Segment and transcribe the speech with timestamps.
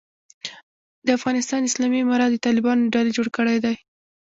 [1.05, 3.75] د افغانستان اسلامي امارت د طالبانو ډلې جوړ کړی دی.